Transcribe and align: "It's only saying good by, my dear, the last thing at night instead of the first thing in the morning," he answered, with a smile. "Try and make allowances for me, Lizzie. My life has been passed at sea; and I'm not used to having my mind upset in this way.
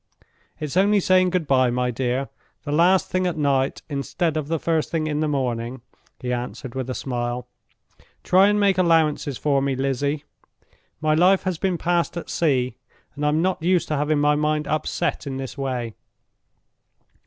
"It's 0.59 0.75
only 0.75 0.99
saying 0.99 1.29
good 1.29 1.45
by, 1.45 1.69
my 1.69 1.91
dear, 1.91 2.29
the 2.63 2.71
last 2.71 3.09
thing 3.11 3.27
at 3.27 3.37
night 3.37 3.83
instead 3.87 4.35
of 4.35 4.47
the 4.47 4.57
first 4.57 4.89
thing 4.89 5.05
in 5.05 5.19
the 5.19 5.27
morning," 5.27 5.83
he 6.19 6.33
answered, 6.33 6.73
with 6.73 6.89
a 6.89 6.95
smile. 6.95 7.45
"Try 8.23 8.47
and 8.47 8.59
make 8.59 8.79
allowances 8.79 9.37
for 9.37 9.61
me, 9.61 9.75
Lizzie. 9.75 10.23
My 11.01 11.13
life 11.13 11.43
has 11.43 11.59
been 11.59 11.77
passed 11.77 12.17
at 12.17 12.31
sea; 12.31 12.77
and 13.13 13.23
I'm 13.23 13.43
not 13.43 13.61
used 13.61 13.89
to 13.89 13.95
having 13.95 14.17
my 14.17 14.33
mind 14.33 14.65
upset 14.67 15.27
in 15.27 15.37
this 15.37 15.55
way. 15.55 15.93